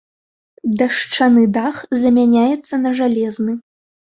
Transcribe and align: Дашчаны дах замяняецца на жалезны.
Дашчаны 0.79 1.43
дах 1.57 1.83
замяняецца 2.05 2.75
на 2.87 2.95
жалезны. 3.03 3.53